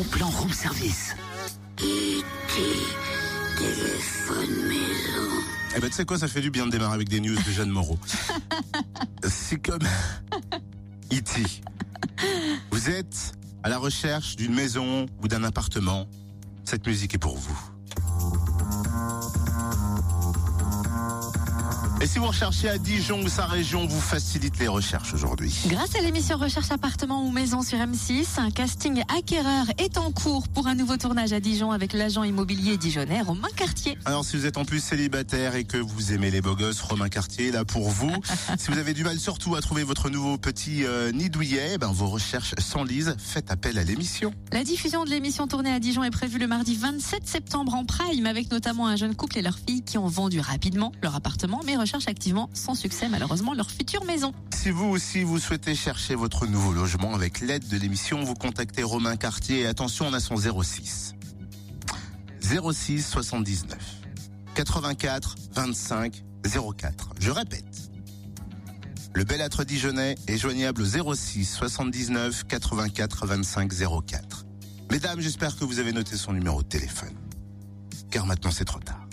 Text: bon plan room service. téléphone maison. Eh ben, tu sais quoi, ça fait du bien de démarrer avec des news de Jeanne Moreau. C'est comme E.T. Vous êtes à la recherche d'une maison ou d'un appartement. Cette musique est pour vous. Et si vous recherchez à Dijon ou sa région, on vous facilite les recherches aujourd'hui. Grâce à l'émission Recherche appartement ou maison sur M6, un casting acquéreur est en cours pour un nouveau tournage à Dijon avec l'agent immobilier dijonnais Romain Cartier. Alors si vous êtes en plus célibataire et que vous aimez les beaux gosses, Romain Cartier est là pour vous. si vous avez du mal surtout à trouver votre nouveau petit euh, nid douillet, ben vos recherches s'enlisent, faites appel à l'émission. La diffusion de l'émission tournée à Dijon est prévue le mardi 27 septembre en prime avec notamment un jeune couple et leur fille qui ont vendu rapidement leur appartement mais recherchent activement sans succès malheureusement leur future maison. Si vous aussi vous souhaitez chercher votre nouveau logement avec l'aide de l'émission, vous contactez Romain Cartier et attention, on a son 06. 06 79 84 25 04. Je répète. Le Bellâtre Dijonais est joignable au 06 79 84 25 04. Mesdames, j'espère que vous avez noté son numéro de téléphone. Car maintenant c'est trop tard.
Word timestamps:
bon 0.00 0.08
plan 0.08 0.28
room 0.30 0.50
service. 0.50 1.14
téléphone 3.58 4.68
maison. 4.68 5.30
Eh 5.76 5.80
ben, 5.80 5.88
tu 5.88 5.96
sais 5.96 6.04
quoi, 6.06 6.18
ça 6.18 6.26
fait 6.26 6.40
du 6.40 6.50
bien 6.50 6.66
de 6.66 6.70
démarrer 6.70 6.94
avec 6.94 7.08
des 7.08 7.20
news 7.20 7.34
de 7.34 7.50
Jeanne 7.50 7.68
Moreau. 7.68 7.98
C'est 9.24 9.58
comme 9.58 9.82
E.T. 11.12 11.42
Vous 12.70 12.88
êtes 12.88 13.32
à 13.62 13.68
la 13.68 13.76
recherche 13.76 14.36
d'une 14.36 14.54
maison 14.54 15.06
ou 15.22 15.28
d'un 15.28 15.44
appartement. 15.44 16.06
Cette 16.64 16.86
musique 16.86 17.14
est 17.14 17.18
pour 17.18 17.36
vous. 17.36 17.58
Et 22.02 22.06
si 22.06 22.18
vous 22.18 22.28
recherchez 22.28 22.66
à 22.66 22.78
Dijon 22.78 23.20
ou 23.22 23.28
sa 23.28 23.44
région, 23.44 23.82
on 23.82 23.86
vous 23.86 24.00
facilite 24.00 24.58
les 24.58 24.68
recherches 24.68 25.12
aujourd'hui. 25.12 25.54
Grâce 25.66 25.94
à 25.94 26.00
l'émission 26.00 26.38
Recherche 26.38 26.70
appartement 26.70 27.26
ou 27.26 27.30
maison 27.30 27.60
sur 27.60 27.76
M6, 27.76 28.40
un 28.40 28.50
casting 28.50 29.02
acquéreur 29.14 29.66
est 29.76 29.98
en 29.98 30.10
cours 30.10 30.48
pour 30.48 30.66
un 30.66 30.74
nouveau 30.74 30.96
tournage 30.96 31.34
à 31.34 31.40
Dijon 31.40 31.72
avec 31.72 31.92
l'agent 31.92 32.24
immobilier 32.24 32.78
dijonnais 32.78 33.20
Romain 33.20 33.50
Cartier. 33.54 33.98
Alors 34.06 34.24
si 34.24 34.38
vous 34.38 34.46
êtes 34.46 34.56
en 34.56 34.64
plus 34.64 34.82
célibataire 34.82 35.56
et 35.56 35.64
que 35.64 35.76
vous 35.76 36.14
aimez 36.14 36.30
les 36.30 36.40
beaux 36.40 36.56
gosses, 36.56 36.80
Romain 36.80 37.10
Cartier 37.10 37.48
est 37.48 37.52
là 37.52 37.66
pour 37.66 37.90
vous. 37.90 38.10
si 38.58 38.70
vous 38.70 38.78
avez 38.78 38.94
du 38.94 39.04
mal 39.04 39.18
surtout 39.18 39.54
à 39.54 39.60
trouver 39.60 39.82
votre 39.82 40.08
nouveau 40.08 40.38
petit 40.38 40.86
euh, 40.86 41.12
nid 41.12 41.28
douillet, 41.28 41.76
ben 41.76 41.92
vos 41.92 42.06
recherches 42.06 42.54
s'enlisent, 42.56 43.14
faites 43.18 43.50
appel 43.50 43.76
à 43.76 43.84
l'émission. 43.84 44.32
La 44.52 44.64
diffusion 44.64 45.04
de 45.04 45.10
l'émission 45.10 45.46
tournée 45.46 45.72
à 45.72 45.78
Dijon 45.80 46.02
est 46.02 46.10
prévue 46.10 46.38
le 46.38 46.46
mardi 46.46 46.76
27 46.76 47.28
septembre 47.28 47.74
en 47.74 47.84
prime 47.84 48.24
avec 48.24 48.50
notamment 48.50 48.86
un 48.86 48.96
jeune 48.96 49.14
couple 49.14 49.36
et 49.36 49.42
leur 49.42 49.58
fille 49.58 49.82
qui 49.82 49.98
ont 49.98 50.08
vendu 50.08 50.40
rapidement 50.40 50.92
leur 51.02 51.14
appartement 51.14 51.60
mais 51.66 51.76
recherchent 51.90 52.08
activement 52.08 52.48
sans 52.54 52.76
succès 52.76 53.08
malheureusement 53.08 53.52
leur 53.52 53.70
future 53.70 54.04
maison. 54.04 54.32
Si 54.54 54.70
vous 54.70 54.86
aussi 54.86 55.24
vous 55.24 55.40
souhaitez 55.40 55.74
chercher 55.74 56.14
votre 56.14 56.46
nouveau 56.46 56.72
logement 56.72 57.14
avec 57.14 57.40
l'aide 57.40 57.66
de 57.66 57.76
l'émission, 57.76 58.22
vous 58.22 58.34
contactez 58.34 58.84
Romain 58.84 59.16
Cartier 59.16 59.60
et 59.60 59.66
attention, 59.66 60.06
on 60.06 60.12
a 60.12 60.20
son 60.20 60.36
06. 60.36 61.14
06 62.40 63.02
79 63.02 63.76
84 64.54 65.34
25 65.52 66.22
04. 66.76 67.10
Je 67.18 67.30
répète. 67.30 67.90
Le 69.14 69.24
Bellâtre 69.24 69.64
Dijonais 69.64 70.14
est 70.28 70.38
joignable 70.38 70.82
au 70.82 71.14
06 71.14 71.44
79 71.44 72.44
84 72.46 73.26
25 73.26 73.72
04. 74.06 74.46
Mesdames, 74.92 75.20
j'espère 75.20 75.56
que 75.56 75.64
vous 75.64 75.80
avez 75.80 75.92
noté 75.92 76.16
son 76.16 76.32
numéro 76.32 76.62
de 76.62 76.68
téléphone. 76.68 77.14
Car 78.10 78.26
maintenant 78.26 78.52
c'est 78.52 78.64
trop 78.64 78.80
tard. 78.80 79.09